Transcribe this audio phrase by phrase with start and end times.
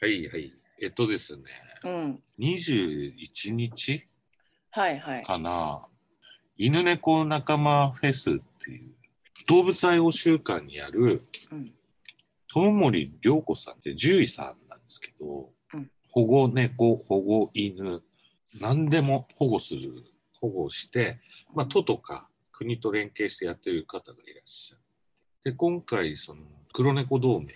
[0.00, 0.52] はいはい。
[0.80, 1.42] えっとですね、
[1.84, 2.22] うん。
[2.38, 4.06] 21日？
[4.70, 5.22] はいはい。
[5.24, 5.88] かな、
[6.56, 8.34] 犬猫仲間フェスっ
[8.64, 8.94] ていう
[9.48, 11.72] 動物愛護週間にあるうん。
[12.50, 18.02] 友森涼子さんって獣医さんなんですけど、うん保護猫、保護犬、
[18.60, 19.92] 何でも保護する、
[20.40, 21.20] 保護して、
[21.54, 24.82] まあ、都とか国と連携してやってる方がいらっしゃる。
[25.44, 26.42] で、今回、その
[26.72, 27.52] 黒猫同盟、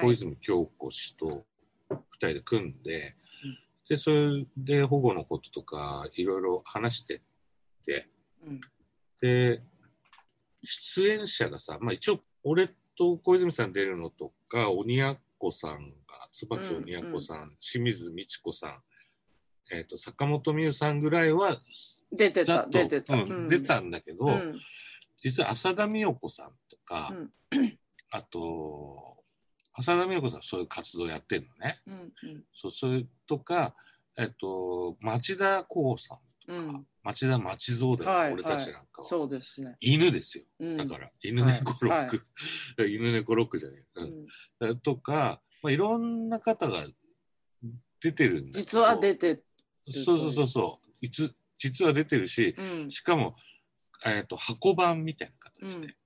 [0.00, 0.14] 小はい。
[0.14, 1.44] 泉京子氏と
[1.90, 3.56] 2人で組んで、うん
[3.88, 7.20] でそれで保護のこととかいろいろ話してっ
[7.84, 8.08] て
[8.44, 8.60] うん。
[9.20, 9.62] で
[10.62, 15.16] 出演者がさ、まあ、一応俺と小泉さん出るのとか鬼奴
[15.52, 18.82] さんが椿鬼奴さん、清水美智子さん、
[19.72, 21.56] えー、と坂本美優さんぐらいは
[22.10, 23.14] 出てた、出てた。
[23.14, 24.58] うん出たんだけど、うん。
[25.22, 27.78] 実は浅田美代子さんとか、うん
[28.12, 29.15] あと
[29.78, 31.80] 浅田美代子さんそういう活動やってるのね。
[31.86, 31.94] うん。
[31.94, 32.44] うん。
[32.54, 33.74] そうそれとか、
[34.16, 39.08] えっと、町田光さんとか、うん町田町蔵だよ、はい俺たちなんかは。
[39.08, 39.76] そうですね。
[39.80, 40.44] 犬ですよ。
[40.58, 40.76] うん。
[40.76, 42.22] だから、犬猫ロック。
[42.88, 43.80] 犬猫ロックじゃない。
[43.94, 44.26] う
[44.60, 46.88] うんん、とか、まあ、いろんな方が
[48.00, 49.42] 出てるんだ実は出て、
[49.88, 50.88] そうそうそうそう。
[51.00, 52.90] いつ実は出てるし、うん。
[52.90, 53.36] しかも、
[54.04, 55.96] えっと箱版みたいな形で、うん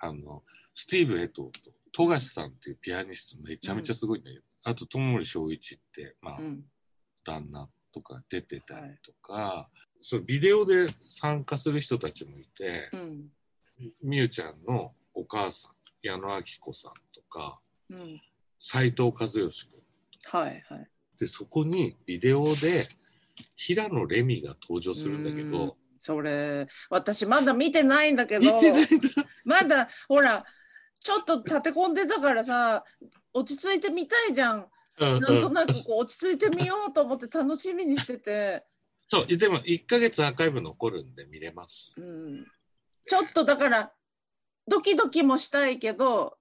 [0.00, 0.44] あの
[0.74, 6.64] スティーブ・エトーと富樫さんっていうピアニストめちゃめちゃすごいんだけど、あと友森翔一って、まあうん。
[7.24, 9.68] 旦那とか出てたりとか、
[10.00, 13.28] そうビデオで参加する人たちもいてう、ん。
[14.02, 15.72] みゆちゃんのお母さん
[16.02, 18.20] 矢野明子さんとかうん。
[18.60, 19.80] 斎藤和義君
[20.24, 20.88] はいはい。
[21.18, 22.88] でそこにビデオで
[23.56, 29.08] 平野レミが登場するんだけうんどそれ、私まだ見てないんだけ見ど、てないんだ
[29.44, 30.44] まだ、ほら、
[31.00, 32.84] ちょっと立て込んでたからさ、
[33.32, 34.66] 落ち着いてみたいじゃん。
[35.00, 38.64] うんなんとうんなくこう落ち着いてみようと思って楽しみにしてて、
[39.08, 41.94] そうでも1ヶ月アーカイブ残るんで見れます。
[41.98, 42.44] うん、
[43.06, 43.92] ちょっとだから
[44.66, 46.36] ドキドキもしたいけど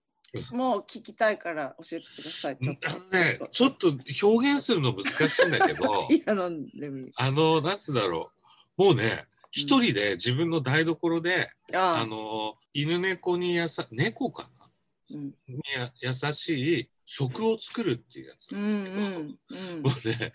[0.51, 2.57] もう聞きたいから教えてください。
[2.57, 2.90] ちょっと。
[3.16, 3.88] ねちょっと
[4.28, 6.07] 表現するの難しいんだけど
[7.16, 8.31] あのなんつうんだろ
[8.78, 8.84] う。
[8.84, 9.25] もうね
[9.57, 12.06] 一人で自分の台所で、ああ。
[12.06, 14.69] の犬猫にやさ猫かな？
[15.16, 15.23] うん。
[15.47, 18.51] にや優しい食を作るっていうやつ。
[18.51, 19.40] うなんだけど、ん。
[19.73, 19.81] うん。
[19.81, 20.31] もうね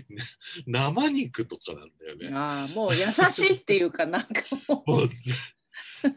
[0.66, 2.30] 生肉とかなんだようんね。
[2.34, 4.28] ああもう優しいっていうかなんか
[4.68, 4.90] もう。
[4.90, 5.10] もう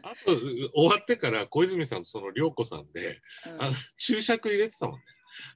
[0.02, 0.34] あと
[0.72, 3.62] 終わってから小泉さんとその涼子さんでうん。
[3.62, 5.04] あの注釈入れてたもんね。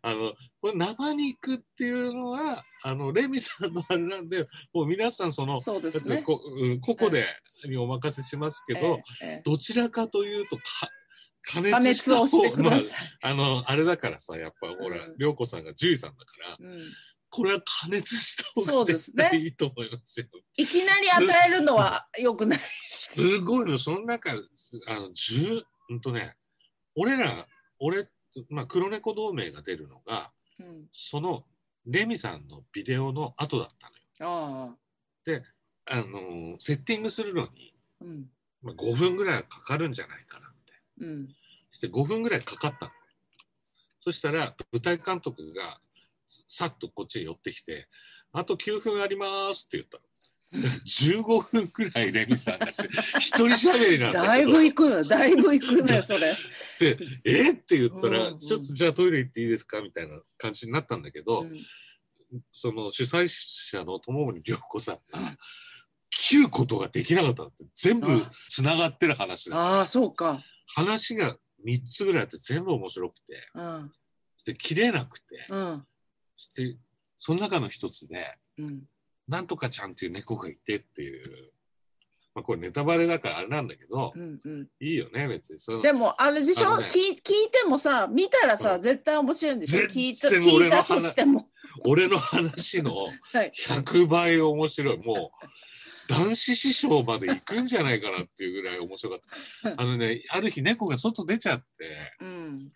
[0.03, 6.23] あのこれ生肉っていうのはあのレミさんのあれなんでもう皆さんそのそうですね。
[6.23, 7.25] こうん個々で
[7.69, 10.63] にお任せしますけど、えええどちらかというとか
[11.43, 15.15] 加熱をしてくだまあさい、あのあれだからさやっぱほらうん。
[15.19, 16.93] 涼子さんが獣医さんだからうん、
[17.31, 20.27] これは加熱した方が絶対いいと思いますよ。
[20.57, 22.59] いきなり与えるのは良くない。
[22.59, 23.79] すごいの。
[23.79, 24.35] その中あ
[24.95, 26.35] の十うんとね
[26.97, 27.47] 俺ら
[27.79, 28.09] 俺
[28.49, 31.45] まあ黒猫同盟が出るのがうんその
[31.87, 33.91] レミさんのビデオの後だった
[34.25, 34.71] のよ。
[34.71, 34.77] ああ
[35.87, 38.31] あのセッティングするのに、うん
[38.63, 41.15] まあ、5分ぐらいはかかるんじゃないかなみたいな。
[41.15, 41.29] うん
[41.71, 42.93] そして5分ぐらいかかったの。
[44.01, 45.81] そしたら舞台監督が
[46.49, 47.89] さっとこっちに寄ってきて
[48.33, 50.05] 「あと9分あります」って言ったの。
[50.55, 52.83] 15分くらいレミさんがし
[53.19, 56.35] 一人喋りなんだだいぶ行くのだいぶ行くねそれ。
[56.79, 57.51] で「え？
[57.51, 58.33] っ?」って言ったら、うん。
[58.33, 61.67] うんちょっとじゃあトイレ行っていいですか?」みたいな感じになったんだけど、うん。
[62.53, 65.19] その主催者の友森涼子さんが
[66.11, 68.09] 切ることができなかったのって全部
[68.49, 70.43] つながってる話だああそうか。
[70.67, 73.51] 話が3つぐらいあって全部面白くて。
[73.55, 73.93] うん。
[74.45, 75.47] で切れなくて。
[75.49, 75.87] うん。
[76.37, 76.77] そして
[77.19, 78.83] その中の一つでうん
[79.29, 81.51] なんとかちゃんっていう猫がいてっていう、
[82.35, 84.69] まあ、これネタバレだからあれなんだけど、うんうん。
[84.81, 85.81] いいよね別にその。
[85.81, 87.21] でもあれでしょ、あのね聞い聞い
[87.51, 88.83] てもさ見たらさ、うん。
[88.83, 89.79] 絶対面白いんでしょ？
[89.79, 91.49] 全聞いた然聞いた俺の話としても。
[91.85, 92.95] 俺の話の
[93.33, 94.99] はい、100倍面白い。
[94.99, 95.47] もう
[96.07, 99.21] 男子師匠まで行くんじゃないかなっていうぐらい面白かっ
[99.63, 99.75] た。
[99.81, 102.73] あのねある日猫が外出ちゃってうん。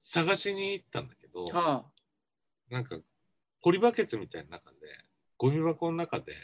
[0.00, 1.84] 探しに行ったんだけどは
[2.68, 2.98] なんか
[3.62, 4.76] ポリバケツみたいな中で
[5.42, 6.36] ゴミ箱の中で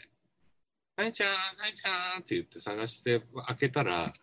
[0.97, 4.13] 「なにちゃんなにちゃん」って言って探して開けたら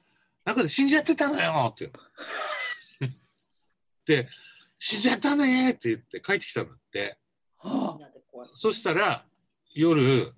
[0.44, 1.90] 中で死んじゃってたのよって
[3.00, 3.10] 言うの。
[4.04, 4.28] で
[4.78, 7.18] 「死んじゃったね」って言って帰ってきたんだって。
[7.60, 7.68] あ。
[7.68, 7.98] は
[8.54, 9.26] そしたら
[9.72, 10.30] 夜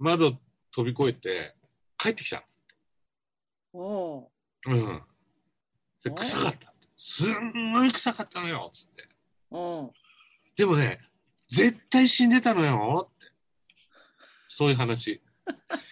[0.00, 0.36] 窓
[0.72, 1.54] 飛び越えて
[1.96, 2.44] 帰ってきたあ
[3.74, 4.28] お
[4.64, 5.02] のうん。
[6.02, 6.74] で臭かった。
[6.96, 9.08] すんごい臭かったのよっつって。
[10.56, 10.98] でもね
[11.46, 13.11] 絶対死んでたのよ
[14.54, 15.22] そういう話。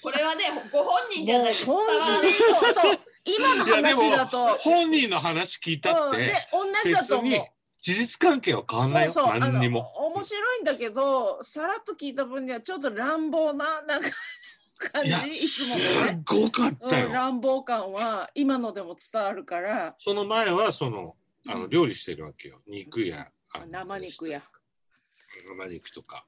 [0.02, 2.98] これはねご本人じゃないと伝わらなそうそう。
[3.24, 4.58] 今の話だと。
[4.58, 7.46] 本人の話聞いたっうん、てで同じだと思う。
[7.80, 9.12] 事実関係は変わんないよ。
[9.12, 9.38] そうそう。
[9.38, 9.80] 何にも。
[9.80, 14.10] 面白いんだけどさらっと聞いた分にはちょっと乱暴ななんか
[14.92, 19.96] 感じいつものすね、ごかったよ、うん、乱暴感は今のでも伝わるから。
[19.98, 21.16] その前はその
[21.48, 21.70] あのうん。
[21.70, 22.60] 料理してるわけよ。
[22.68, 24.42] 肉やあの生肉や
[25.48, 26.24] 生肉とか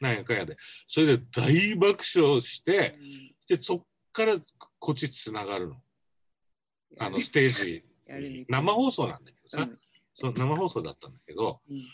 [0.00, 0.56] なんやかんやで。
[0.88, 2.98] それで大爆笑して
[3.48, 4.36] でそっから
[4.78, 5.76] こっちつながるの。
[6.98, 7.84] あのステージ
[8.48, 9.78] 生放送なんだけどさ、うん。
[10.14, 11.84] その生放送だったんだけどうん。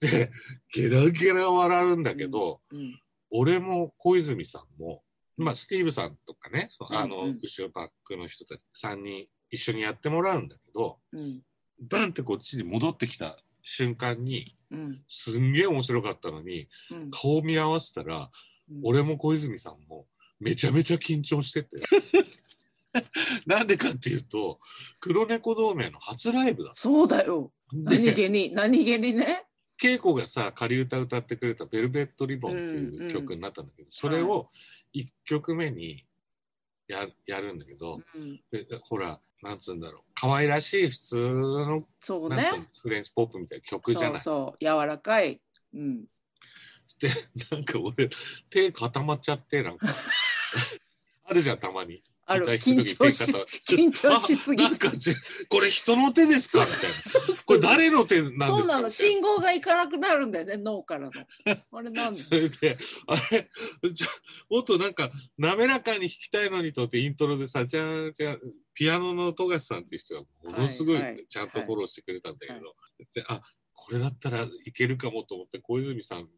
[0.00, 0.30] で
[0.72, 3.00] ゲラゲラ笑うんだけど、うん。
[3.30, 5.02] 俺も小泉さんも、
[5.36, 7.28] まあ、スティーブさんとかねそのあの、うん。
[7.30, 11.42] うん後ろバックの人たち3人一緒にやってもらうんだけどうん。
[11.80, 13.36] バンってこっちに戻ってきた
[13.70, 15.02] 瞬間にうん。
[15.08, 17.10] すんげえ面白かったのにうん。
[17.10, 18.30] 顔見合わせたら
[18.70, 18.80] うん。
[18.82, 20.06] 俺も小泉さんも
[20.40, 21.68] めちゃめちゃ緊張してて。
[23.46, 24.58] なんでかっていうと
[25.00, 27.52] 黒猫同盟の初ライブだっそうだよ。
[27.70, 29.44] た何で気に何気にね。
[29.80, 34.48] 稽古がさ仮歌歌ってくれた「ベルベットリボン」ってうんいううん曲になったんだけど、それを
[34.94, 36.06] 1曲目に
[36.88, 38.40] ややるんだけど、うん。
[38.50, 40.02] でほらなんつうんだろう。
[40.14, 42.50] 可愛らしい普通のそうね。
[42.82, 44.20] フレンチポップみたいな曲じゃない？
[44.20, 44.64] そうそう。
[44.82, 45.40] 柔らかい。
[45.74, 46.04] うん。
[47.00, 47.08] で
[47.52, 48.08] なんか俺
[48.50, 49.86] 手固まっちゃってなんか。
[51.24, 52.02] あるじゃんたまに。
[52.30, 53.24] ある緊張し
[53.66, 55.14] 緊張しすぎあなんかぜ
[55.48, 56.60] これ人の手ですか？
[56.60, 56.90] みたい
[57.30, 57.34] な。
[57.46, 58.46] これ誰の手なんですか？
[58.48, 58.90] そうなの。
[58.90, 61.12] 信号がいかなくなるんだよね脳からの。
[61.72, 62.76] あれなんだ それで、
[63.06, 63.50] あれ、
[63.92, 64.08] じゃ
[64.50, 68.38] もっとなんか滑らかに弾きたいのにとってイントロでさ、じゃあ、じゃあ、
[68.74, 71.26] ピアノの富樫さんっていう人がものすごいはいはい。
[71.26, 72.74] ちゃんとフォローしてくれたんだけど、は
[73.14, 73.40] であ
[73.72, 76.28] これだったらいけるかもと思って、小泉さん、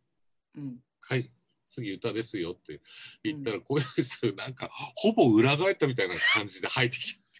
[0.57, 0.79] うん。
[1.01, 1.31] はい、
[1.71, 2.81] 次歌ですよって
[3.23, 7.31] 言ったら、小泉さん、なんか、ほぼ裏返ったみたいな感じで入ってきちゃって。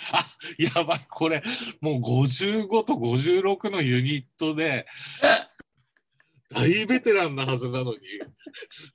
[0.12, 0.26] あ
[0.58, 1.42] やばい、これ、
[1.80, 4.86] もう55と56のユニットで、
[6.52, 7.98] 大ベテランなはずなのに、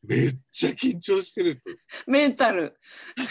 [0.04, 1.70] めっちゃ緊張してると。
[2.06, 2.78] メンタル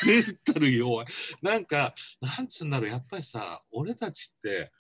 [0.06, 1.06] メンタル弱い。
[1.42, 4.72] なんか、なんつうんだろう、やっぱりさ、俺たちって、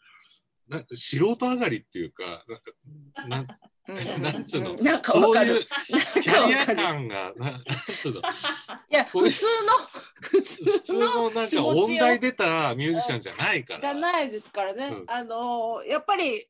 [0.68, 2.44] な素人上がりっていうか、
[3.28, 3.54] なんか
[4.18, 4.74] なんつうの？
[4.74, 5.60] なんかわそういう
[6.22, 7.62] キャリア感が、ななん
[8.00, 8.22] つうの、い
[8.90, 9.72] や普通の
[10.22, 13.80] 普普通通ののなんか音大出たらミュージシャンじゃないから。
[13.80, 15.04] じゃないですからね、うん。
[15.08, 16.46] あのーやっぱり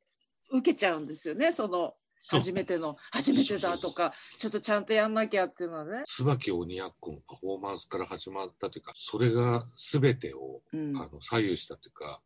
[0.50, 1.94] 受けちゃうんですよねその
[2.28, 12.20] 初めての初めてだとかちょっとちゃんとやんなきゃっていうのはね、椿鬼奴のパフォーマンスから始まったというか、それが全てを、うん、あの左右したというか、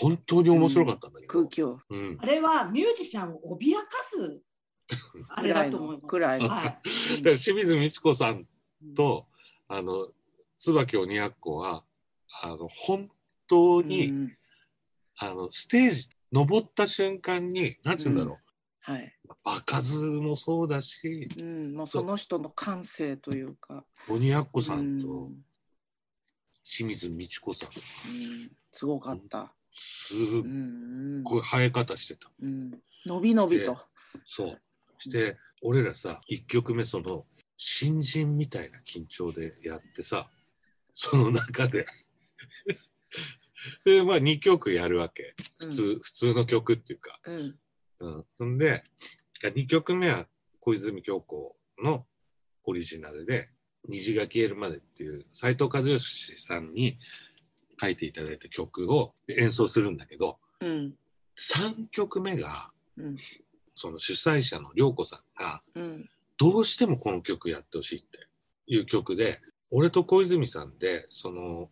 [0.00, 1.32] 本当に面白かったんだけど。
[1.32, 1.78] 空気を。
[1.90, 2.16] うん。
[2.20, 4.40] あれはミュージシャンを脅かす
[5.30, 6.06] あれだと思います。
[6.06, 6.48] くらいの。
[6.48, 6.64] はい。
[6.64, 8.46] だから清水美智子さん
[8.94, 9.26] と、
[9.68, 10.08] あの
[10.58, 11.84] 椿鬼奴は
[12.42, 13.10] あの本
[13.46, 14.36] 当に、うん。
[15.18, 18.38] あのステージ登った瞬間に何て言うんだろ
[18.80, 24.98] はい、う、場数もそうだしうん、もうその人の感性というか、鬼奴さうん。
[24.98, 25.30] んと
[26.64, 27.68] 清水美智子さん。
[27.68, 27.72] う
[28.12, 28.50] ん。
[28.72, 32.30] すごかった、すっうんごい生え方してた。
[32.42, 32.70] うん、
[33.06, 33.76] 伸び伸びと、
[34.26, 34.60] そう。
[34.98, 37.24] して俺らさ1曲目その
[37.56, 40.28] 新人みたいな緊張でやってさ
[40.94, 41.86] その中で。
[43.84, 45.34] でまあ2曲やるわけ。
[45.60, 47.20] 普通,、普通の曲っていうか。
[47.24, 47.58] うん。
[48.00, 48.84] うん、そんで
[49.42, 50.28] 2曲目は
[50.60, 52.06] 小泉京子の
[52.64, 53.50] オリジナルで
[53.88, 56.98] 「虹が消えるまで」っていう斉藤和義さんに
[57.80, 60.94] 書いていただいた曲を演奏するんだけどうん。
[61.38, 63.16] 3曲目がうん。
[63.74, 66.08] その主催者の涼子さんがうん。
[66.38, 68.26] どうしてもこの曲やってほしいって
[68.66, 71.70] いう曲で俺と小泉さんでその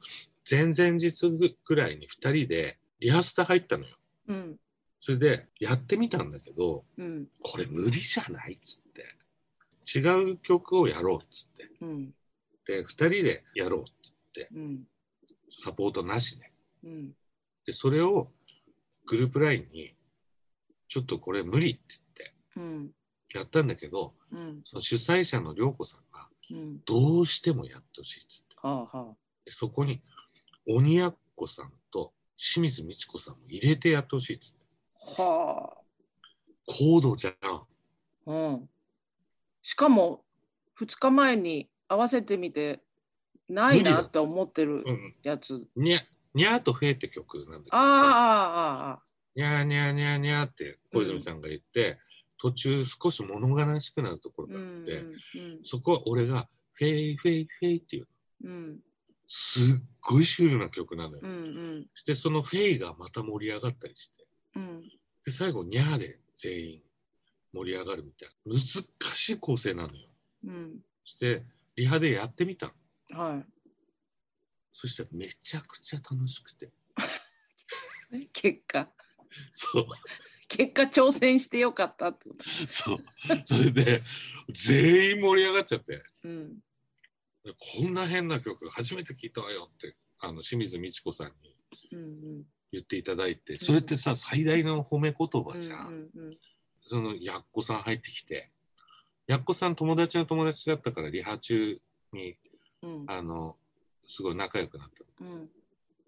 [0.48, 1.30] 前々日
[1.64, 3.96] ぐらいに2人でリハスタ入ったのよ。
[4.28, 4.56] うん。
[5.00, 7.26] それでやってみたんだけどうん。
[7.42, 9.98] これ無理じゃないっつって。
[9.98, 11.70] 違う曲をやろうっつって。
[11.80, 12.14] うん。
[12.66, 13.84] で2人でやろうっ
[14.34, 14.48] て。
[14.54, 14.80] うん
[15.50, 16.52] サポートなしで
[16.84, 17.12] うん。
[17.66, 18.30] でそれを
[19.06, 19.94] グループ LINE に
[20.88, 22.90] ちょっとこれ無理って言ってうん。
[23.32, 24.62] やったんだけどうん。
[24.64, 26.80] その主催者の涼子さんがうん。
[26.84, 28.56] どうしてもやってほしいっつって。
[28.62, 29.14] はあは
[29.44, 30.02] でそこに
[30.66, 31.16] 鬼奴
[31.46, 34.58] さんと清水美智子さんも入れてやってほしいっつって。
[35.18, 35.22] あ。
[35.22, 35.76] は
[36.66, 37.34] 高度じゃん。
[37.42, 37.62] あ
[38.26, 38.68] うん。
[39.62, 40.24] しかも
[40.78, 42.80] 2日前に合わせてみて
[43.50, 45.14] ないなって思ってるうん。
[45.22, 45.66] やつ。
[45.76, 46.00] にゃ
[46.34, 47.76] にゃーとフェーって曲なんだけどさ。
[47.76, 49.02] ああああああ
[49.34, 51.98] にゃーにゃーにゃーにゃーって小泉さんが言って、
[52.38, 55.14] 途中少し物悲しくなるところがあって、うん
[55.64, 58.08] そこは俺がフェイフェイフェイっていう
[58.44, 58.78] うん。
[59.28, 59.62] すっ
[60.00, 61.20] ごいシュールな曲なのよ。
[61.22, 61.34] うんう
[61.80, 61.86] ん。
[61.94, 64.26] そしてそのフェイがまた盛り上がったりして。
[64.56, 64.82] うん。
[65.24, 66.80] で最後ニャーで全員
[67.52, 68.54] 盛り上がるみたいな。
[68.54, 70.08] 難しい構成なのよ。
[70.46, 70.78] うん。
[71.04, 71.44] そして
[71.76, 72.72] リハでやってみたの。
[73.14, 73.42] は
[74.72, 76.70] そしたらめちゃくちゃ楽しくて。
[78.12, 78.90] い 結果。
[79.52, 79.86] そう。
[80.48, 82.44] 結果挑戦してよかったってこと。
[82.68, 82.98] そう。
[83.46, 84.02] それで
[84.52, 86.02] 全員盛り上がっちゃって。
[86.24, 86.58] うん。
[87.44, 91.56] こんな変な曲初めて聞いたわよってあの清水美智子さんに
[91.92, 95.60] うん言っていただいてそれってさ最大の褒め言葉うん。
[95.60, 96.38] じゃん、うんうん。
[96.86, 98.50] そのやっこさん入ってきて。
[99.26, 101.80] やっこさん友達の友達だったからリハ中
[102.12, 102.36] に
[102.82, 103.04] うん。
[103.06, 103.56] あの
[104.06, 105.48] すごい仲良くなったうん。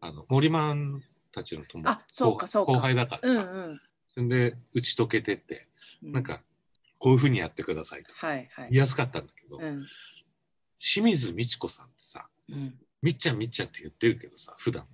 [0.01, 1.03] あの森マン
[1.33, 2.73] たちの友あそうかそうか。
[2.73, 3.81] 後輩だからうんさ、うん。
[4.09, 5.69] それで打ち解けてって、
[6.03, 6.13] うん。
[6.13, 6.41] なんか
[6.99, 8.15] こういうふうにやってくださいと。
[8.15, 8.69] はいはい。
[8.71, 9.87] 言いやすかったんだけど、うん。
[10.79, 12.75] 清水美智子さんってさうん。
[13.03, 14.87] みっちゃんみっちゃんって言ってるけどさ普段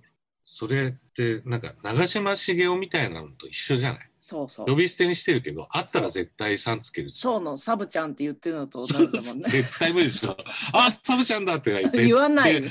[0.51, 4.09] それってなんか長嶋茂雄みたいなのと一緒じゃない？
[4.19, 4.65] そうそう。
[4.65, 7.39] 呼び捨てにしてるけどあったら絶対さんつけるそう。
[7.39, 9.47] のサブちゃんって言ってるのと同じだもんね。
[9.47, 10.35] 絶対無理でしょ。
[10.73, 12.69] あサブちゃんだって 言わない、うん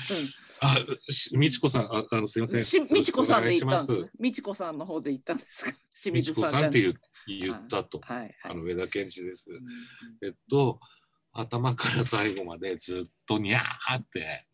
[0.61, 0.76] あ
[1.08, 2.64] し美智子さんああのすいません。
[2.64, 4.11] しみちこさんで言ったんですよろしくお願いします。
[4.18, 5.73] みちこさんの方で言ったんですか？
[5.94, 6.94] 清美智子水さんって言う
[7.28, 8.35] 言ったと、はいはい。
[8.42, 10.80] あの上田健二です、うんえっと
[11.32, 14.48] 頭から最後までずっとにゃーってあ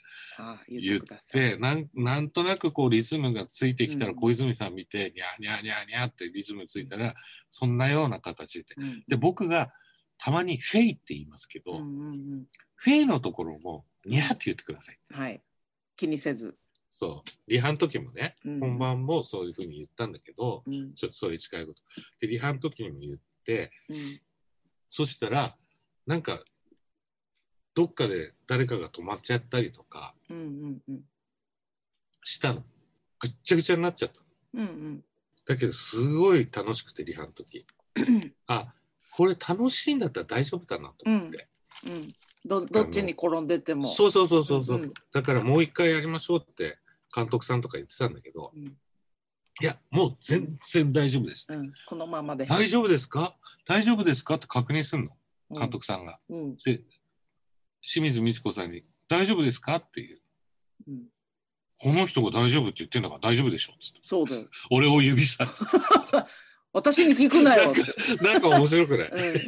[0.69, 1.01] 言言っ
[1.31, 4.17] てなんなんとなくこうリズムがついてきたらうん。
[4.17, 7.15] 小泉さん見て、にゃーにゃーにゃーにゃーってリズムついたら
[7.51, 8.75] そんなような形で。
[8.77, 9.05] うん。
[9.07, 9.73] で僕が
[10.19, 11.79] たまにフェイって言いますけど、
[12.77, 14.99] フェイのところもにゃーって言ってください。
[15.11, 15.43] うんはい。
[15.97, 16.57] 気にせず。
[16.93, 17.31] そう。
[17.51, 18.61] リハの時もね、うん。
[18.61, 20.95] 本番もそういうふうに言ったんだけどうん。
[20.95, 21.83] ちょっとそれに近いこと。
[22.21, 23.97] でリハの時にも言ってうん。
[24.91, 25.57] そしたら
[26.07, 26.41] なんか
[27.75, 31.01] どっかで誰かが止まっちゃったりとかうんうんうん。
[32.23, 32.63] したの。
[33.21, 34.21] ぐっちゃぐちゃになっちゃった。
[34.21, 35.05] のうんうん。
[35.47, 37.67] だけどすごい楽しくてリハの時。
[38.47, 38.75] あ
[39.17, 41.49] これ楽しいんだったら大丈夫だなと思って、
[41.87, 42.13] うん。
[42.45, 43.89] どどっちに転んでても。
[43.89, 46.79] そうそうそうそうそう、うんだからもう一回やりましょうって
[47.15, 48.65] 監督さんとか言ってたんだけど、うん。
[48.65, 51.73] いやもう全然大丈夫です、うん。
[51.87, 52.47] このままで。
[52.47, 53.37] 大丈夫ですか？
[53.67, 54.35] 大丈夫ですか？
[54.35, 55.11] って確認するの。
[55.51, 55.59] うん。
[55.59, 55.71] 監。
[55.71, 56.57] 督さんが、うん。
[56.57, 56.81] で
[57.85, 60.21] 清水美智子さんに「大丈夫ですか?」っていう
[60.89, 61.09] うん。
[61.81, 64.49] この人が大丈夫って言ってんだから大丈夫でしょっつってそうだよ。
[64.71, 65.77] 俺を指さして
[66.73, 67.73] 私に聞くなよ。
[68.21, 69.09] なんか面白くない？
[69.09, 69.41] うん。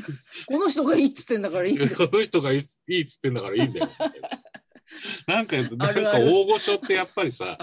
[0.46, 1.78] この人がいいっつってんだからいい。
[1.78, 3.90] この人がいいっつってんだからいいんだよ。
[5.26, 7.58] なんか、なんか大御所ってやっぱりさ、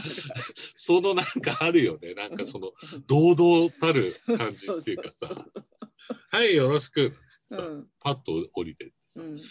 [0.75, 2.13] そのなんかあるよね。
[2.13, 2.73] なんかその
[3.07, 5.45] 堂々たる感じっていうかさ、
[6.31, 7.15] はい、よろしく。
[7.47, 9.41] さうんパッと降りてさ、うん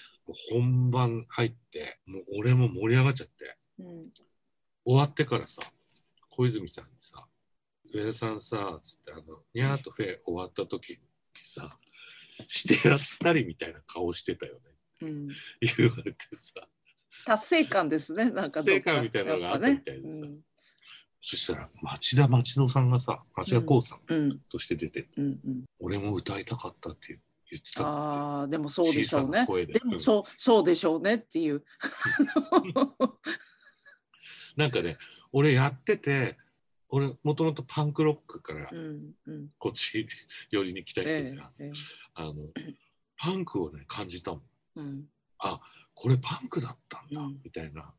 [0.50, 4.06] 本番入って、もう俺も盛り上がっちゃって、うん
[4.84, 5.62] 終わってからさ、
[6.28, 7.24] 小泉さんにさ、
[7.94, 10.98] 上田さんさ、つってあの、にゃーとフェ終わった時に
[11.34, 11.78] さ、
[12.48, 14.60] してやったりみたいな顔してたよね。
[15.02, 15.28] うん。
[15.60, 16.66] 言われてさ。
[17.26, 18.30] 達成感ですね。
[18.30, 20.34] なんか達成感みたいなのがあったみたいでさやっぱね
[21.20, 25.64] そしたら町田町堂さんがさ町田光さんうんうんとして出て、うんうん。
[25.78, 27.26] 俺も歌いたかったって言って
[27.60, 29.46] たああでもそうでしょうね。
[29.46, 29.80] 声で。
[29.84, 31.64] もそうそうでしょうねっていう。
[34.56, 34.98] なんかね
[35.32, 36.38] 俺やってて
[36.88, 38.70] 俺もともとパンクロックから。
[39.58, 40.06] こっち
[40.50, 41.72] 寄りに来た人じゃん、ええええ。
[42.14, 42.34] あの
[43.16, 44.42] パンクをね感じたもん。
[44.76, 45.08] うん。
[45.94, 47.40] これパンクだったんだ、うん。
[47.42, 47.94] みたいな。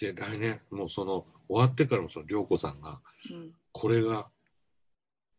[0.00, 3.54] で来年もうその終わってからもその涼子さんがうん。
[3.72, 4.30] これが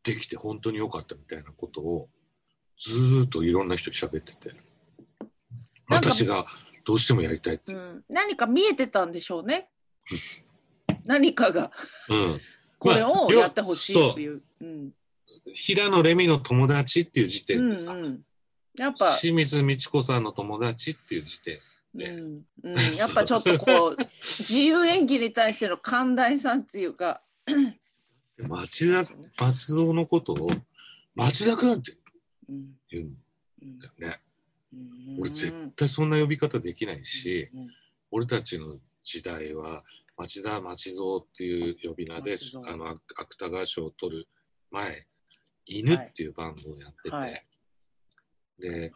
[0.04, 2.10] できて本当に良かったみたいなことを
[2.80, 4.56] ずーっといろんな人に喋ってて
[5.90, 6.46] 私が
[6.86, 8.04] どうしてもやりたいって、うん。
[8.10, 9.70] 何か見えてたんでしょうね。
[11.06, 11.72] 何かが
[12.10, 12.42] うん、
[12.78, 14.42] これまあをやってほしいっていう。
[14.62, 14.92] うん
[15.56, 18.22] 平野レミの友達っていう時う点でさ、んうん。
[18.78, 19.18] やっぱ。
[19.18, 21.58] 清水美智子さんの友達っていう時点
[21.94, 23.98] ねうんうん、やっぱちょっとこう
[24.40, 27.22] 自由演技に対しての寛大さっていうか
[28.38, 29.08] 町田
[29.40, 30.50] 松蔵のことを
[31.14, 32.03] 町田君ってうん
[32.90, 33.18] 言うん。
[33.62, 33.80] うん。
[33.80, 34.20] だよね、
[34.74, 35.22] うん。
[35.22, 37.68] 俺絶対そんな呼び方できないし、うん
[38.16, 39.84] 俺たちの時代は
[40.18, 44.28] 町田町蔵っていう呼び名であの芥芥川賞を取る
[44.70, 45.08] 前
[45.66, 47.44] 犬っていうバンドをやってて、はい。
[48.60, 48.92] で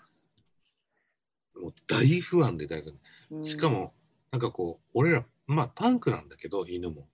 [1.60, 2.96] もう大不安で大学
[3.32, 3.44] うん。
[3.44, 3.94] しかも
[4.32, 7.08] なんかこう俺らまあパンクなんだけど犬も。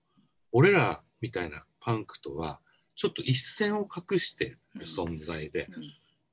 [0.52, 2.60] 俺らみたいなパンクとは
[2.96, 5.84] ちょっと一線を隠してる存在で、うん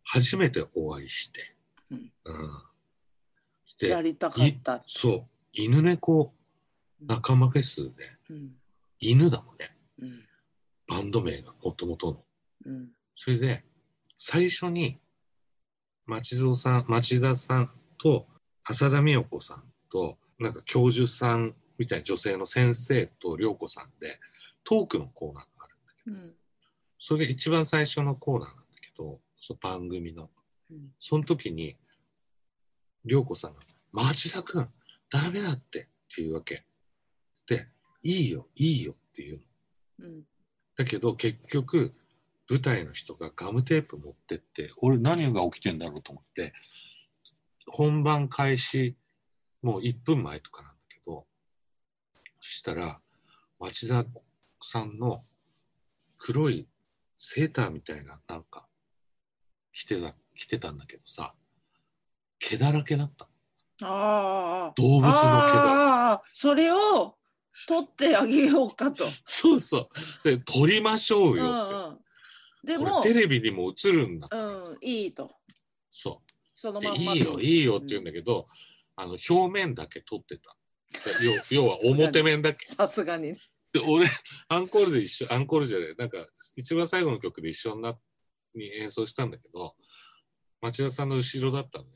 [0.03, 1.55] 初めてお会いして、
[1.89, 2.11] うん。
[2.25, 2.63] うん。
[3.65, 4.81] してやりたかった。
[4.85, 5.23] そう。
[5.53, 6.33] 犬猫
[7.05, 7.91] 仲間フェスで
[8.29, 8.51] うん。
[8.99, 9.75] 犬だもんね。
[9.99, 10.23] うん。
[10.87, 12.23] バンド名がもともとの。
[12.65, 12.89] うん。
[13.15, 13.63] それで
[14.17, 14.99] 最初に
[16.05, 18.27] 町蔵さん町田さんと
[18.63, 24.19] 浅田美代子さんとなんか教授さんみたいな女性の先生と涼子さんで
[24.63, 26.27] トークのコーナーがあるんだけど。
[26.27, 26.35] うん。
[26.99, 30.29] それが一番最初のコーナーなんだけどその番組の。
[30.69, 30.93] うん。
[30.99, 31.75] その時に
[33.03, 34.69] 涼子さんが「町田君
[35.09, 36.63] ダメだって」っていうわけ。
[37.47, 37.67] で
[38.03, 39.41] 「いいよいいよ」っていう
[39.99, 40.07] の。
[40.07, 40.23] うん。
[40.77, 41.93] だけど結局
[42.49, 46.53] 舞台の人がガムテープ持ってって俺何が起きてんだろうと思って
[47.67, 48.95] 本番開始
[49.61, 51.25] もう1分前とかなんだけど
[52.39, 52.99] そしたら
[53.59, 54.05] 町田
[54.61, 55.23] さんの
[56.17, 56.67] 黒い
[57.17, 58.67] セーターみたいななんか
[59.73, 61.33] 着てた着てたんだけどさ
[62.41, 63.27] 毛だらけだった。
[63.83, 65.21] ああ動物の毛だ。
[65.23, 67.15] ああそれを
[67.67, 69.05] 取ってあげようかと。
[69.23, 69.89] そうそ
[70.23, 70.29] う。
[70.29, 71.97] で撮りましょううよんうん、
[72.65, 75.31] でもテレビにも映るんだうん、いいと。
[75.91, 76.31] そう。
[76.55, 77.13] そのでまんま。
[77.13, 78.45] いいよいいよって言うんだけど、
[78.95, 80.55] あの表面だけ取ってた。
[81.19, 82.65] で要 要は表面だけ。
[82.65, 83.33] さすがに。
[83.73, 84.05] で俺
[84.49, 85.95] アンコールで一緒アンコールじゃない。
[85.95, 86.17] なんか
[86.55, 87.97] 一番最後の曲で一緒にな
[88.55, 89.75] に演奏したんだけど
[90.61, 91.91] 町田さんの後ろだったのね。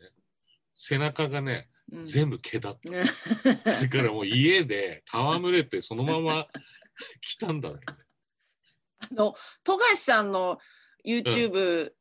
[0.73, 2.05] 背中がねうん。
[2.05, 3.03] 全部毛だった、ね
[3.63, 6.47] だからもう家で戯れてそのまま
[7.21, 7.79] 来たんだね。
[8.99, 10.59] あの富樫さんの
[11.05, 11.93] YouTube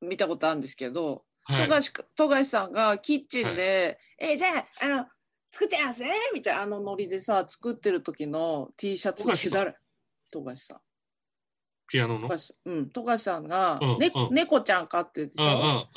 [0.00, 1.62] 見たことあるんですけど、はい。
[1.62, 5.08] 富樫か富樫さんがキッチンで「えじゃああの
[5.52, 9.74] 作っちゃいますね」みたいなあのノリでさ作ってる時の T シャツ着だら
[10.30, 10.80] 富樫さん
[11.88, 12.28] ピアノの？
[12.64, 14.34] うん富樫さんが、うんねうん。
[14.34, 15.88] 猫ちゃん飼ってるでしょ、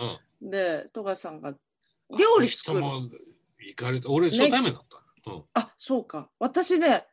[0.41, 1.53] うんで富樫さんが
[2.09, 2.83] 料理作る。
[2.83, 4.85] 行かれて俺初対面だっ
[5.23, 6.29] た、うん、あそうか。
[6.39, 7.05] 私ね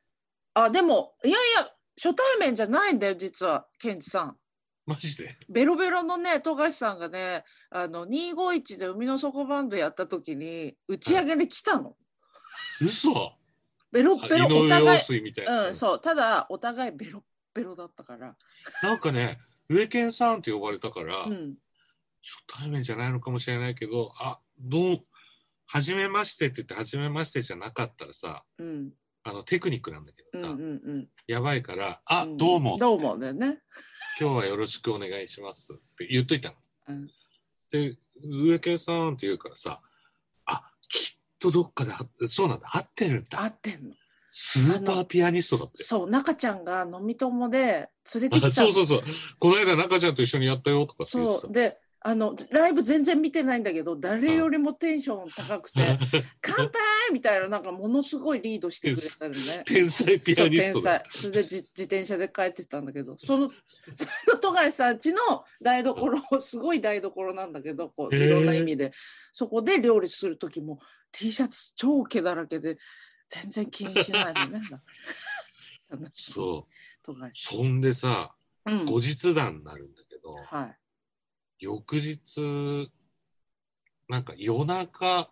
[0.55, 1.69] あでもいやいや
[2.01, 4.37] 初対面じゃないんだよ実はケンチさん。
[4.87, 5.37] マジで？
[5.49, 11.97] ベロベロのね富樫さんがねあの251で海の底バンドやった時に打ち上げで来たの。
[12.81, 13.33] 嘘。
[13.91, 15.01] ベロベロお互い、
[15.69, 16.01] うん、そう。
[16.01, 17.25] ただお互いベロ
[17.57, 18.37] ベロだったから、
[18.83, 19.39] なんかね
[19.69, 21.55] 上健さんって呼ばれたから、うん、
[22.23, 24.99] 初対面じゃないのかもしれないけどあどう
[25.67, 28.93] 初めましてって言って初めましてじゃなかったらさうん。
[29.29, 30.65] あのテクニックなんだけうんうどさ、んう
[30.99, 31.09] ん。
[31.27, 32.37] やばいから「あ、ん。
[32.37, 32.79] どうも。
[32.79, 33.59] どうもだよね。
[34.21, 36.55] 今日はよろしくお願いします」って言っといたの。
[36.91, 37.11] うん。
[37.71, 39.81] で上健さんって言うからさ
[40.45, 43.43] あきっとどっかであそうなんだ合ってるんだ。
[43.43, 43.95] 合ってんの。
[44.39, 45.83] スーパーピアニストだって。
[45.83, 49.03] そう中ちゃんが飲み友で連れてきたあそうそうそう。
[49.39, 51.51] この間中ちゃんと一緒にやったよとかそう。
[51.51, 55.99] であのライブ全然見てないんだけど誰よりもテンション高くて
[56.43, 56.73] 「乾杯!」
[57.15, 59.63] みたいななんかものすごいリードしてくれたのね。
[59.67, 61.05] 天才ピアニスト天才。
[61.11, 63.51] それでじ自転車で帰ってたんだけどその
[63.95, 68.93] その富樫さん家の台所 すごい台所なんだけどこういろんな意味で。
[69.33, 70.79] そこで料理する時も
[71.11, 72.79] T シャツ超毛だらけで
[73.29, 74.61] 全然気にしないでね。
[76.13, 77.15] そう。
[77.33, 78.35] そんでさ
[78.65, 78.85] うん。
[78.85, 80.79] 後日談になるんだけど、はい。
[81.61, 82.91] 翌日
[84.09, 85.31] なんか夜中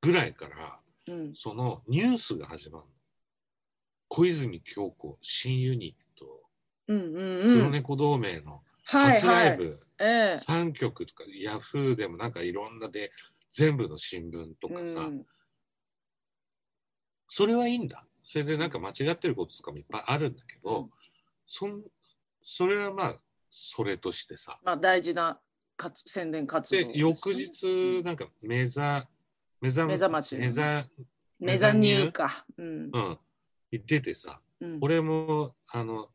[0.00, 1.34] ぐらいからうん。
[1.34, 2.90] そのニュースが始まるの。
[4.08, 6.42] 小泉京子新ユニット。
[6.88, 7.58] うんうんうん。
[7.58, 9.80] 黒猫同盟のはい初ラはいイブ。
[10.00, 10.36] ええ。
[10.40, 13.12] 3曲とかヤフーでもなんかいろんなで
[13.52, 15.26] 全部の新聞とかさ、うん
[17.32, 18.04] それはいいんだ。
[18.24, 20.90] それでなんか間違ってることとかもいっぱいあるんだけど、うん。
[21.46, 21.80] そん
[22.42, 23.16] それはまあ
[23.48, 24.58] それとしてさ。
[24.64, 25.38] まあ大事な
[25.76, 26.92] 活宣伝活動でね。
[26.96, 29.08] 翌日なんか目ざ
[29.60, 30.34] 目覚目覚まし。
[30.34, 30.84] 目ざ
[31.38, 32.44] メザニューか。
[32.58, 33.18] うんうん
[33.70, 36.08] 出てさうん俺もあの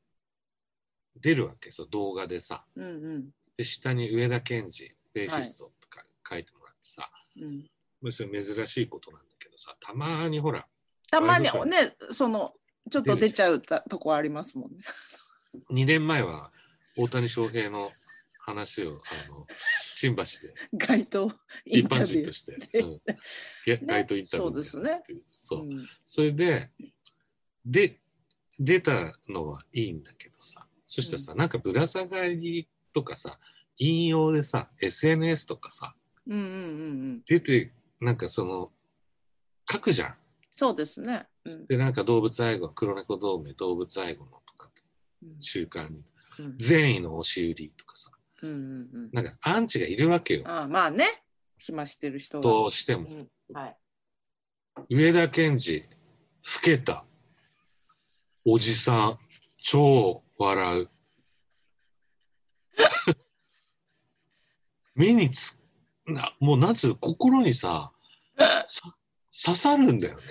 [1.22, 2.88] 出るわけそう動画でさうんう
[3.20, 7.66] んで下に上田健二ベーシストとか書いてもらってさ、うん
[8.02, 8.82] まあそれ珍し。
[8.82, 10.68] いことなんだけどさたまにほら
[11.12, 12.54] たまにねその
[12.90, 14.78] ちょっと出ちゃうたとこありますもんね。
[15.72, 16.52] 2年前は
[16.98, 17.92] 大谷翔平の
[18.40, 19.48] 話をあの
[19.96, 20.28] 新橋で。
[20.74, 21.32] 街頭
[21.66, 22.06] イ一般。
[22.06, 23.02] 人として、でうん、
[23.66, 25.02] ゲ街頭インタビューそうですね。
[25.26, 25.88] そう、うん。
[26.06, 26.70] それで
[27.66, 28.00] で
[28.60, 30.68] 出たのはいいんだけどさ。
[30.86, 33.40] そしたらさ、なんかぶら下がりとかさ
[33.78, 35.94] 引用でさ SNS とかさ
[36.28, 36.56] うんうんうんう
[37.16, 37.22] ん。
[37.26, 38.72] 出てなんかその
[39.70, 40.16] 書くじゃん。
[40.58, 41.28] そうですね。
[41.44, 41.68] うん。
[41.68, 44.72] でなんか動物愛護黒猫同盟動物愛護のとか
[45.22, 45.42] うん。
[45.42, 46.02] 週刊に
[46.40, 46.58] うん。
[46.58, 48.10] 善意の押し売りとかさ。
[48.42, 48.58] うんうんう
[49.08, 49.10] ん。
[49.12, 50.44] なんかアンチがいるわけよ。
[50.46, 51.24] ああまあね。
[51.58, 53.10] 暇してる人がどうしても。
[53.10, 53.30] うん。
[53.54, 53.78] はい。
[54.90, 55.86] 上田健二老
[56.64, 57.04] けた。
[58.46, 59.20] おじさん
[59.58, 60.90] 超笑う。
[64.96, 65.60] 目につ
[66.06, 67.92] なもうなんつう心にさ
[68.68, 68.96] さ
[69.44, 70.22] 刺さるんだよね。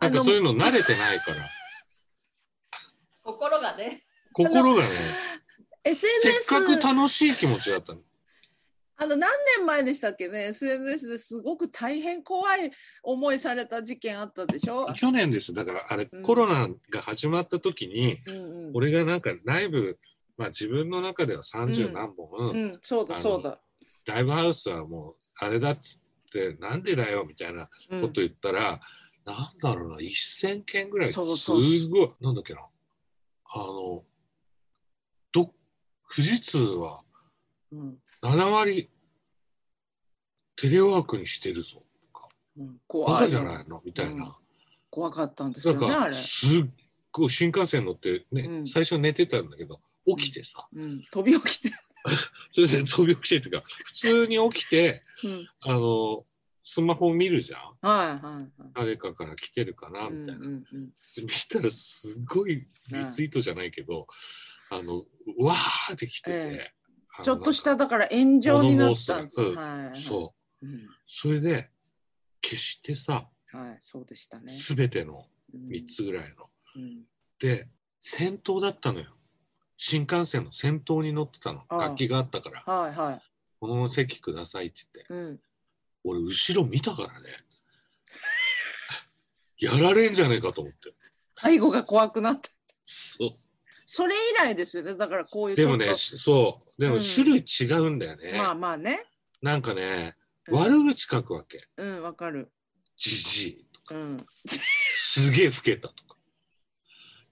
[0.00, 1.48] なんかそういうの慣れてないから。
[3.22, 4.04] 心がね。
[4.32, 4.88] 心がね。
[5.84, 8.00] せっ SNS かく楽しい気持ちだったの。
[8.96, 12.70] あの何年前でしたっけね？SNS ですごく大変怖い
[13.02, 15.54] 思いされた事件あったでしょ、去年です。
[15.54, 16.22] だからあれ、うん。
[16.22, 18.72] コロナが始まった時にうんうん。
[18.74, 19.98] 俺がなんかライブ
[20.36, 21.92] まあ自分の中ではう30ん。
[21.94, 23.58] 何本、うん、そうだそうだ、
[24.04, 28.00] ライブハウスはもうあれだっつってなんでだよみたいなうん。
[28.02, 28.80] こと言ったら、
[29.24, 31.08] なんだろうな1000件ぐらい。
[31.08, 31.60] すそうごそう。
[31.62, 31.90] い。
[32.20, 32.60] なんだっけな。
[33.52, 34.04] あの
[35.32, 35.52] ど
[36.14, 37.02] 富士通は
[37.72, 37.98] うん。
[38.22, 38.90] 7割
[40.56, 41.82] テレワークにしてるぞ。
[42.58, 43.30] うん、バ怖い。
[43.30, 43.80] じゃないの？
[43.84, 44.36] みたいな、
[44.90, 46.66] 怖かったんですよねあれ、かすっ
[47.12, 48.66] ごい新幹線乗ってね、うん。
[48.66, 51.70] 最初寝てたんだけど起きてさ、うん、飛び起きて、
[52.50, 56.24] それで飛び起きてっていうか普通に起きてうん、あの
[56.62, 57.60] スマホを見るじゃん？
[57.80, 58.70] はいはいはい。
[58.74, 60.86] 誰かから来てるかなみたいな、うんうんうん。
[61.16, 64.06] で見たらすごいリツイートじゃないけど、
[64.70, 65.04] あの
[65.38, 66.72] わーって来てて、え
[67.16, 69.14] あのちょっとしただから炎上になった。
[69.14, 69.22] はい
[69.54, 70.88] はいそううん。
[71.06, 71.70] それで
[72.42, 74.52] 消してさはい、そうでしたね。
[74.52, 75.68] 全てのうん。
[75.68, 77.04] 3つぐらいの、うん。
[77.40, 77.68] で
[78.00, 79.16] 先頭だったのよ
[79.82, 81.62] 新幹線の先頭に乗ってたの。
[81.70, 82.62] 楽器があったから。
[82.70, 83.22] はいはい。
[83.58, 85.14] 「この席ください」って言って。
[85.14, 85.40] うん。
[86.04, 87.30] 俺後ろ見たからね。
[89.58, 90.92] やられんじゃねえかと思って。
[91.42, 92.50] 背後が怖くなった。
[92.84, 93.30] そう。
[93.86, 94.94] それ以来ですよね。
[94.96, 96.80] だからこういうでもねしそう。
[96.80, 97.00] でもうん。
[97.00, 99.06] 種類違うんだよね、まあまあね。
[99.40, 100.14] なんかね
[100.48, 100.58] うん。
[100.58, 101.66] 悪口書くわけ。
[101.78, 102.52] うん、わかる。
[102.98, 103.94] じじいとか。
[103.94, 104.26] うん。
[104.92, 106.09] すげえ老けたとか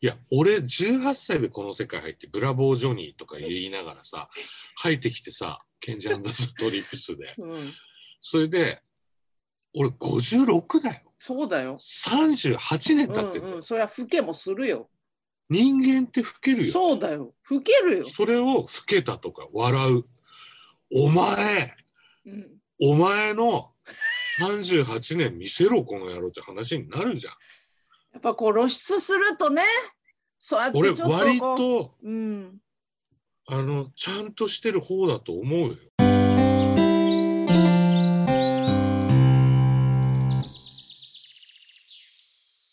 [0.01, 4.29] いや俺18歳でこの世界入ってブラボージョニーとか言いながらさ
[4.77, 7.73] 入ってきてさケンジャンダストリップスで うん。
[8.21, 8.83] それで
[9.75, 11.77] 俺56だよそうだよ。
[11.79, 13.63] 38年経ってる、うんうん。
[13.63, 14.89] それは老けもするよ。
[15.51, 17.35] 人間って老けるよそうだよ。
[17.51, 18.09] 老けるよ。
[18.09, 20.05] それを老けたとか笑う
[20.95, 21.77] お前
[22.25, 22.61] うん。
[22.81, 23.73] お前の
[24.41, 27.35] 38年見せろこの野郎って話になるじゃん
[28.13, 29.63] やっぱこう露出するとね。
[30.39, 32.59] そうやって俺ちょっとこう割とうん。
[33.51, 35.77] あのちゃんとしてる方だと思うよ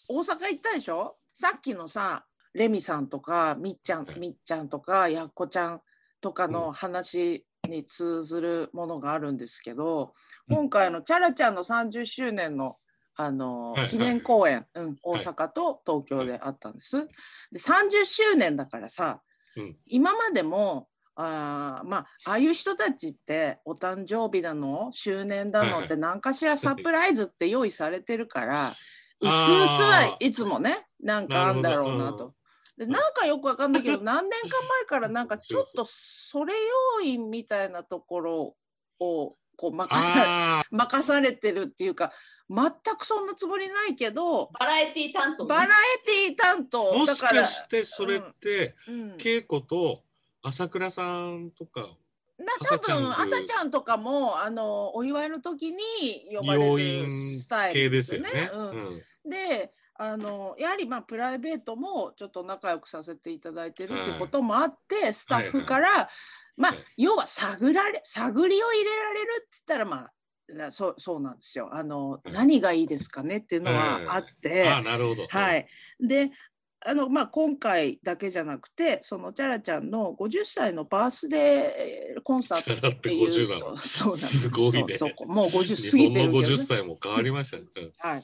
[0.07, 1.15] 大阪行ったでしょ？
[1.33, 5.81] さっきのさレミさんとかみっちゃんはいみっちゃんとかやっこちゃん
[6.19, 10.13] とかの話に通ずるものがあるんですけど、
[10.49, 12.75] うん今回のチャラちゃんの30周年の
[13.15, 15.23] あの、記念公演、うん、大はい。
[15.23, 16.97] 阪と東京であったんです。
[17.51, 19.21] で30周年だからさ、
[19.55, 19.77] うん。
[19.85, 28.75] 今までもあーまあああいう人たちってお誕生日だの周年だのって何かしらサプライズって用意されてるから。
[29.21, 32.33] うすうすはいつもねなんかあんだろうなと。
[32.77, 36.53] でなんかよくわかんないけど何年か前からなんかちょっとそれ
[36.99, 38.55] 要因みたいなところ
[38.99, 42.11] をこう任さあ任されてるっていうか
[42.49, 45.49] 全くそんなつもりないけどバラエティ担当ね。
[45.49, 45.67] バラエ
[46.05, 50.03] ティ担あ当もしだかしてそれって、うん、稽古と
[50.41, 51.81] 朝倉さんとか
[52.37, 55.77] な多分朝ちゃん朝ちゃんとかもあのお祝いの時に
[56.35, 58.29] 呼ば要れる因スタイ系ルですよね。
[58.29, 58.49] よね。。
[59.23, 59.29] うん。
[59.29, 66.07] であのやはりまあプライベートもちょっと仲良くさせていただいてるってこともあって、スタッフから、まあ、はい
[66.97, 70.13] 要は探られ探りを入れられるって言ったらまあ
[70.53, 71.69] なそうそうなんですよ。
[71.73, 75.25] あの、い何がいいですかねっていうのはあって、あなるほど。
[75.27, 75.65] はい、
[75.99, 76.31] で
[76.87, 83.77] あの、まあ、今回だけじゃなくてそのチャラちゃんの50歳のバースデーコンサートっていチャラって50なうとの？
[83.81, 84.71] そうなんですすごいね。
[84.89, 87.63] そうそうもう50日過ぎてるけど、50ね、歳も変わりましたね。
[87.75, 87.91] うん。
[87.97, 88.23] はい。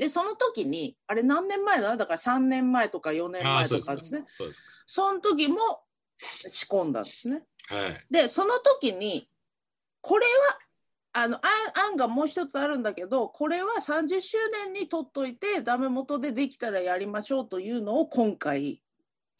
[0.00, 4.24] で、その時に、あれ何年前だだから3年前とか4年前とかですね。
[4.86, 5.80] その時も
[6.18, 7.42] 仕込んだんですね。
[7.68, 8.06] はい。
[8.10, 9.28] で、その時に、
[10.00, 10.58] これは、
[11.14, 11.36] あの
[11.74, 18.82] 案案がもう一つあるんだけどこれは30周年に取っといてダメ元でできたらやりましょうというのを今回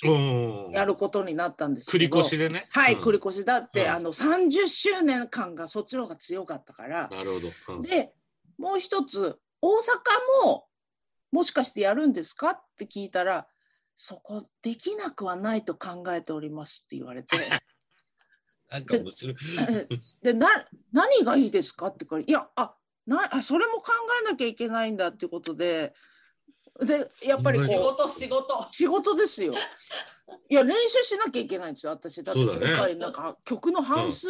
[0.03, 2.05] うんやることになったんですけど。
[2.05, 2.67] 繰り越しでね。
[2.71, 3.01] はい、うん。
[3.03, 3.91] 繰り越しだって、うん。
[3.91, 7.75] あの30周年感がそっちの方が強かったから、なるほど。
[7.75, 7.83] うん。
[7.83, 8.13] で
[8.57, 9.81] もう一つ大阪
[10.45, 10.67] も
[11.31, 12.51] もしかしてやるんですか？
[12.51, 13.47] って聞いたら
[13.95, 17.37] そこできなくはないと考えておりますって言われて
[18.71, 19.37] なんか面白い。
[20.23, 20.49] でな
[20.93, 22.75] 何がいいですかってからいやあ
[23.07, 25.95] なあそれも考えなきゃいけないんだってことで
[26.81, 28.67] でやっぱり仕こう事仕事。
[28.71, 29.55] 仕事ですよ。
[30.51, 34.29] いや練習しなきゃいけないんですよ私だって今回なんか曲の半数、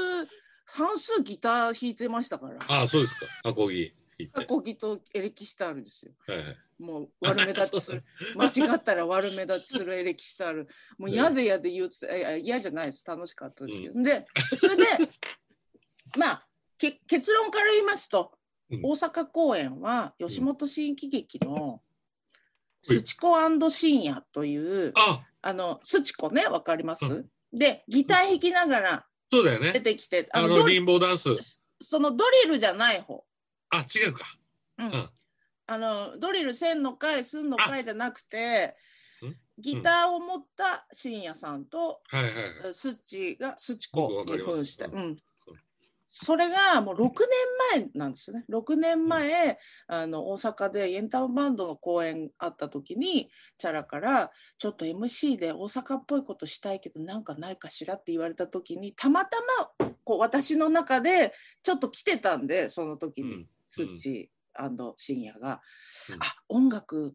[0.64, 3.26] 半数ギター弾いてましたからああ、そうですか。
[3.44, 4.44] アコギ行って。
[4.44, 6.12] アコギとエレキシタールですよ。
[6.26, 6.56] はいはい。
[6.78, 8.04] もう悪目立ちする
[8.36, 14.26] 間違ったら悪目立ちするエレキシタールもう嫌で嫌で言うついや嫌じゃないです楽しかったですけど、で
[14.60, 14.84] それで
[16.16, 16.46] まあ
[16.78, 18.32] け結論から言いますと、
[18.70, 21.82] うん大阪公演は吉本新喜劇の
[22.88, 23.34] 「うんすちこ
[23.70, 29.72] 深夜」というああのすちこねわかります、うんでギター弾きながらそうだよね。
[29.72, 31.36] 出てきてあの、あのリンボーダンス。
[31.80, 33.24] そのドリルじゃない方。
[33.70, 34.24] あ、違うか。
[34.78, 35.10] うんうん
[35.70, 38.74] あのドリル線の回寸の回じゃなくて
[39.22, 39.34] ん？
[39.58, 42.74] ギターを持った深夜さんと、はいはいはい。
[42.74, 45.16] スッチがスして、ううん
[46.10, 47.00] それがもう6
[47.74, 59.36] 年前なんですね6年前、あの大阪でエンタウンバンドの公演あった時にチャラから「ちょっと MC で大阪っぽいことしたいけどなんかないかしら?」って言われた時にたまた
[59.78, 63.34] まこう私の中でちょっと来てたんでその時に。
[63.34, 64.30] うんスッチ
[64.96, 65.60] 深夜が、
[66.12, 67.14] うんあ音楽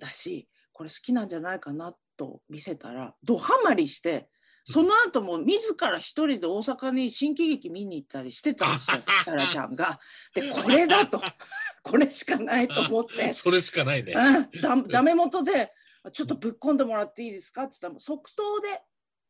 [0.00, 4.28] だしこれ好きなんじゃないかなと見せたらドハマりして
[4.64, 10.00] その後も自ら一人で大阪に新喜劇見に行ったりしてたんですよ チャラちゃんが。
[10.34, 11.20] でこれだと
[11.84, 13.34] これしかないと思って。
[13.34, 14.14] それしかないね。
[14.14, 15.70] うんだダメ元で
[16.12, 18.82] ちょっとぶっ込んでもらっていいですかって言ったら即答で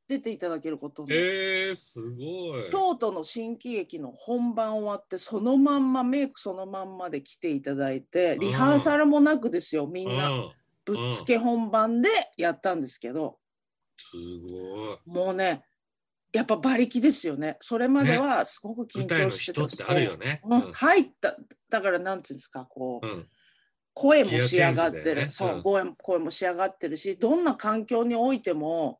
[0.08, 1.10] 出ていただけることに。
[1.12, 2.70] えー、すごい。
[2.70, 10.30] 京都の新喜劇の本番終わってそのまんまメイクそのまんまで来ていただいてリハーサルもなくですよみんな。
[10.30, 10.50] うん。
[10.84, 13.38] ぶっつけ本番でやったんですけど。
[13.96, 14.98] すごい。
[15.06, 15.64] もうね
[16.32, 17.56] やっぱ馬力ですよね。
[17.60, 20.42] それまではすごく緊張して人ってあるよね。
[20.44, 20.56] う。
[20.56, 20.72] ん。
[20.72, 21.36] 入った。
[21.70, 23.28] だからなんていうんですかこう、うん。
[23.94, 25.94] 声も仕上がってる、ねそう、うん。
[25.96, 28.98] 声も仕上がってるしどんな環境においても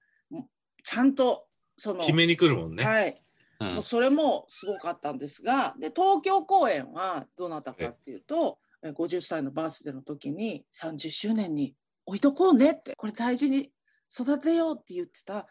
[0.85, 2.85] ちゃんとその決めに来るもんね。
[2.85, 3.21] はい。
[3.59, 3.75] うん。
[3.75, 11.75] もうそれもすごかったんですがで東京公演はどなたかっていうとえ50歳のバースデーの時に30周年に
[12.07, 13.73] 置いとこうねってこれ大事に
[14.13, 15.49] 育てようって言ってた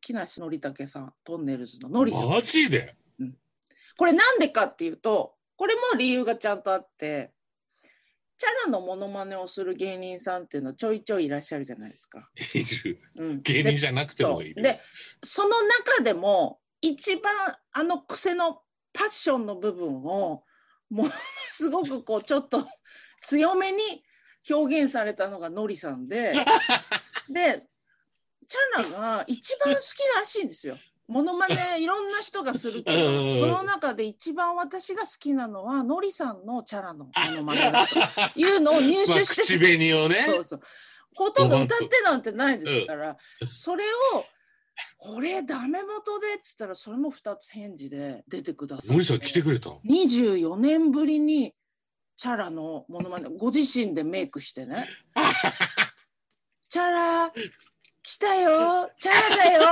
[0.00, 2.28] 木梨憲武さんトンネルズののりさん。
[2.28, 2.94] マジで？
[3.96, 7.32] これなんでかっていうとこれも理由がちゃんとあって
[8.38, 12.30] チャラのモノマネをする芸人さんっていうのちょいちょいいらっしゃるじゃないですか。
[12.54, 13.00] いる。
[13.16, 14.62] うん、芸人じゃなくてもいる。
[14.62, 14.80] で
[15.24, 17.32] その中でも一番
[17.72, 20.44] あの癖のパッションの部分を
[20.88, 21.10] もの
[21.50, 22.64] すごくこうちょっと
[23.22, 24.04] 強めに
[24.48, 26.32] 表現されたのがのりさんで
[27.28, 27.66] で
[28.46, 30.78] チャラが一番好きらしいんですよ。
[31.08, 40.14] モノマネ いろんな人がするけうんどその中で一番私が好きなのはのりさんのチャラの モノマネだというのを入手して、まあ口紅をね。
[40.28, 40.60] そうそう。
[41.14, 43.16] ほとんど歌ってなんてないですから、
[43.50, 44.24] それを
[44.98, 51.54] 「これダメ元で」っつったらそれも2つ返事で出てくださ森さん来てくれたの？24年ぶりに
[52.16, 54.88] チャラのモノマネご自身でメイクしてね
[56.68, 57.32] 「チャラ
[58.02, 59.62] 来たよチャラだよ」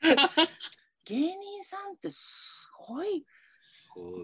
[1.04, 3.24] 芸人さんってすごい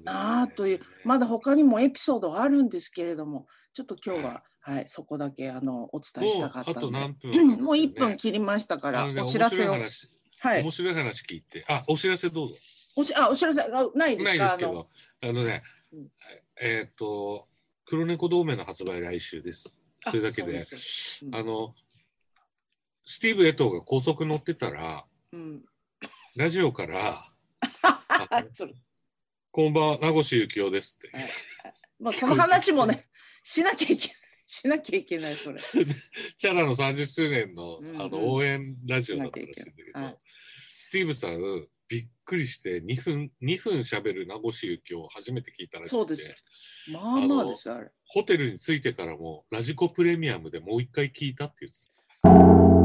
[0.05, 6.81] なあというまだ他にもエピソードあるんですけれどもちょっと今日は、はい、そこだけあのお伝えしたかったんで。
[6.81, 9.73] もうあと何分うんもう1分切りましたから、あのねお知らせを。
[9.73, 10.11] 面白
[10.41, 10.63] はい。
[10.63, 12.55] 面白い話聞いて、あ、お知らせどうぞ。
[12.97, 14.45] おしあお知らせあないですか？
[14.47, 14.75] ないですけあの。
[14.75, 14.91] ど、
[15.23, 16.09] あのねうん、
[16.61, 17.49] えーっと、
[17.87, 19.79] 黒猫同盟の発売来週です。
[20.05, 20.77] あそれだけで、そ
[21.27, 21.35] うん。
[21.35, 21.75] あの、
[23.05, 25.65] スティーブ・エトーが高速乗ってたら、うん、
[26.37, 27.29] ラジオから、
[29.51, 31.11] こんばんは、名越幸雄ですって。
[31.99, 33.09] もうその話もね
[33.43, 34.17] しなきゃいけない
[34.47, 35.61] しなきゃいけないそれ。
[36.37, 40.19] チャラの30周年の,、あの応援ラジオだったらしいんだけど、はい。
[40.77, 45.97] スティーブさん、びっくりして2分、2分喋る名越幸雄を初めて聞いたらしくて。
[45.97, 46.37] そうです、
[46.93, 47.91] まあまあですあれ。
[48.07, 51.79] ホテルに着いてからもラジコプレミアムでもう一回聞いたって言って
[52.23, 52.84] た